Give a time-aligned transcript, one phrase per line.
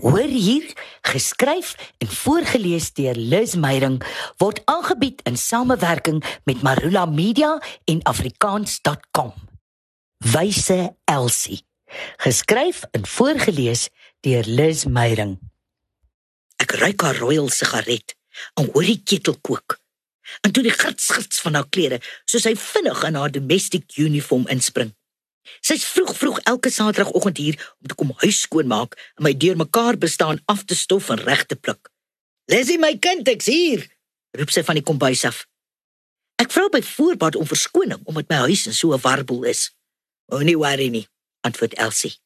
[0.00, 0.64] Hoor hier,
[1.02, 3.98] geskryf en voorgeles deur Liz Meyering
[4.40, 9.34] word aangebied in samewerking met Marula Media en afrikaans.com.
[10.16, 11.66] Wyse Elsie.
[12.16, 13.88] Geskryf en voorgeles
[14.20, 15.36] deur Liz Meyering.
[16.56, 18.16] Ek ruik haar royal sigaret
[18.56, 19.76] en hoor die ketel kook.
[20.40, 24.94] En toe die gritsgits van haar klere, soos hy vinnig in haar domestic uniform inspring.
[25.60, 30.40] Sy's vroeg vroeg elke Saterdagoggend hier om te kom huis skoonmaak en my deurmekaar bestaan
[30.44, 31.90] af te stof en reg te pluk.
[32.44, 33.86] "Lesie my kind, ek's hier,"
[34.38, 35.46] roep sy van die kombuis af.
[36.36, 39.72] Ek vra by voorbaat om verskoning omdat my huis in so 'n warboel is.
[40.32, 41.08] "Moenie worry nie,"
[41.40, 42.16] antwoord Elsie.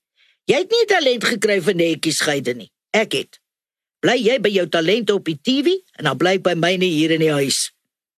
[0.44, 2.70] "Jy het nie talent gekry vir netjies skeide nie.
[2.90, 3.40] Ek het.
[4.00, 7.20] Bly jy by jou talente op die TV en dan bly by myne hier in
[7.20, 7.72] die huis.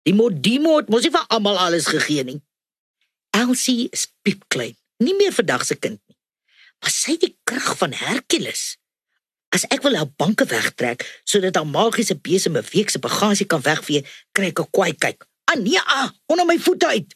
[0.03, 2.41] Die modimo het mos nie vir almal alles gegee nie."
[3.31, 6.17] Elsie is piepklein nie meer vandag se kind nie.
[6.79, 8.75] Maar sy het die krag van Herkules.
[9.55, 13.61] As ek wil haar banke wegtrek sodat haar magiese besem 'n week se bagasie kan
[13.61, 15.25] wegvee, kry ek 'n kwaai kyk.
[15.45, 17.15] Ah nee, ah, onder my voete uit.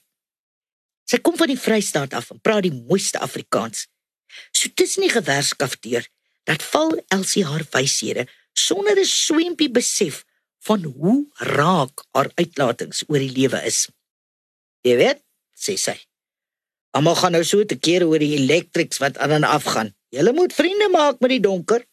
[1.05, 3.87] Sy kom van die Vrystaat af en praat die mooiste Afrikaans.
[4.51, 6.05] So tussen die gewerskafdeur,
[6.43, 10.25] dat val Elsie haar wyshede sonder 'n swempie besef
[10.59, 13.87] van hoe raak haar uitlatings oor die lewe is.
[14.81, 15.19] Jy weet,
[15.55, 16.08] sê sy.
[16.97, 19.93] Almal gaan nou so te kere oor die elektriks wat aan en af gaan.
[20.09, 21.83] Julle moet vriende maak met die donker.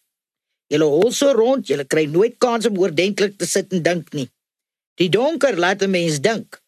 [0.72, 4.28] Julle hol so rond, julle kry nooit kans om oordentlik te sit en dink nie.
[4.96, 6.62] Die donker laat 'n mens dink.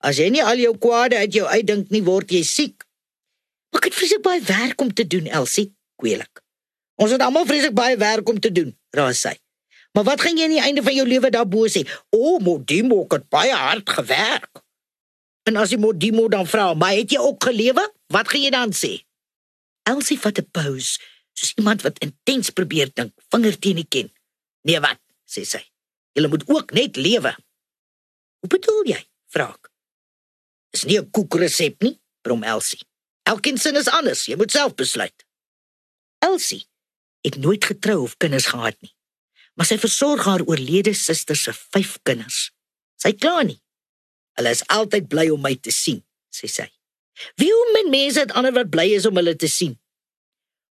[0.00, 2.84] As jy nie al jou kwade uit jou uitdink nie, word jy siek.
[3.70, 6.42] Maar ek het vreeslik baie werk om te doen, Elsie, kweelik.
[6.96, 9.36] Ons het almal vreeslik baie werk om te doen, raas sy.
[9.92, 11.84] Maar wat gaan jy aan die einde van jou lewe daarbo sê?
[12.10, 14.63] O, Modimo het baie hard gewerk.
[15.44, 18.72] En as die Modimo dan vra, "Maar het jy ook gelewe?" Wat gaan jy dan
[18.72, 19.04] sê?
[19.82, 21.00] Elsie vat 'n pause,
[21.32, 24.12] soos iemand wat intens probeer dink, vinger teen die kin.
[24.62, 25.62] "Nee, wat?" sê sy.
[26.12, 27.36] "Jy moet ook net lewe."
[28.40, 29.70] "Hoe bedoel jy?" vra ek.
[30.70, 32.86] "Is nie 'n koekresep nie," brom Elsie.
[33.22, 35.24] "Elkeen sin is anders, jy moet self besluit."
[36.18, 36.66] Elsie
[37.20, 38.94] het nooit getrou of kinders gehad nie,
[39.54, 42.50] maar sy versorg haar oorlede suster se 5 kinders.
[42.96, 43.63] Sy kla nie.
[44.38, 46.00] Hulle is altyd bly om my te sien,
[46.34, 46.66] sê sy.
[47.38, 49.76] Wie hoe men mense het ander wat bly is om hulle te sien.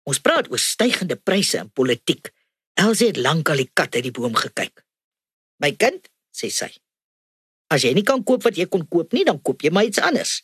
[0.08, 2.30] Ons praat oor stygende pryse in politiek.
[2.78, 4.84] Elsie het lank al die kat uit die boom gekyk.
[5.58, 6.70] My kind, sê sy.
[7.68, 10.00] As jy nie kan koop wat jy kon koop nie, dan koop jy maar iets
[10.00, 10.38] anders.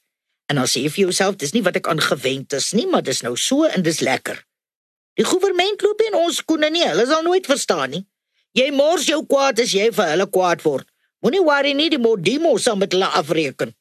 [0.50, 3.22] En dan sê jy vir jouself, dis nie wat ek aangewend is nie, maar dis
[3.24, 4.42] nou so en dis lekker.
[5.14, 6.82] Die regering loop in ons skoene nie.
[6.84, 8.02] Hulle sal nooit verstaan nie.
[8.54, 10.86] Jy mors jou kwaad as jy vir hulle kwaad word.
[11.24, 13.72] Moenie worry nie, die modimo sal met hulle afreken.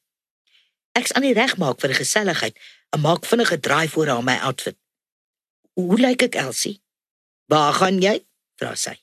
[0.96, 2.56] Ek's aan die reg maak vir 'n geselligheid.
[2.94, 4.76] Ek maak vinnige draai voor haar my outfit.
[5.74, 6.80] Hoe lyk ek, Elsie?
[7.46, 8.24] Waar gaan jy?
[8.56, 8.96] vra sy.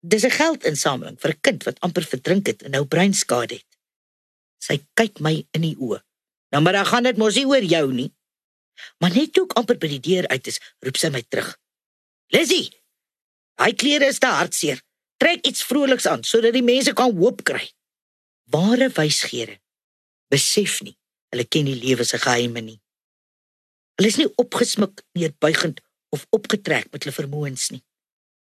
[0.00, 3.70] Dis 'n geldinsameling vir 'n kind wat amper verdrink het en nou breinskade het.
[4.58, 6.00] Sy kyk my in die oë.
[6.52, 8.12] Nou maar dan gaan dit mos nie oor jou nie.
[8.98, 11.58] Maar net toe ek amper by die deur uit is, roep sy my terug.
[12.28, 12.70] Lizzie,
[13.58, 14.82] hy klere is te hartseer.
[15.22, 17.62] Trek iets vroliks aan sodat die mense kan hoop kry.
[18.50, 19.60] Ware wysgere
[20.32, 20.96] besef nie
[21.30, 22.78] hulle ken die lewe se geheime nie.
[23.96, 25.78] Hulle is nie opgesmik, neerbuigend
[26.12, 27.80] of opgetrek met hulle vermoëns nie.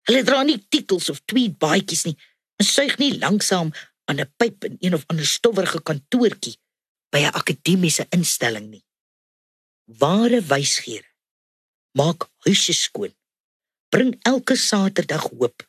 [0.09, 2.15] Hulle dra nie titels of tweed baadjies nie
[2.56, 3.75] en suig nie lanksaam
[4.09, 6.56] aan 'n pyp in een of ander stowwerige kantoortjie
[7.12, 8.84] by 'n akademiese instelling nie.
[10.00, 11.11] Ware wysgere
[12.00, 13.12] maak huise skoon.
[13.93, 15.69] Bring elke Saterdag hoop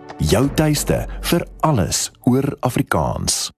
[0.21, 3.49] jou tuiste vir alles oor Afrikaans.